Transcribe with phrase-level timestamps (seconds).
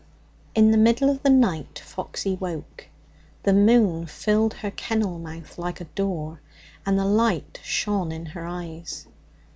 [0.55, 2.87] In the middle of the night Foxy woke.
[3.43, 6.39] The moon filled her kennel mouth like a door,
[6.87, 9.05] and the light shone in her eyes.